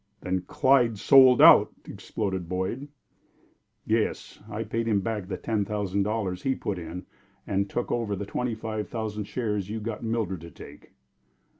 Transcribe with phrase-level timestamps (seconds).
[0.21, 2.87] "Then Clyde sold out!" exploded Boyd.
[3.85, 4.39] "Yes.
[4.49, 7.05] I paid him back the ten thousand dollars he put in,
[7.45, 10.95] and I took over the twenty five thousand shares you got Mildred to take."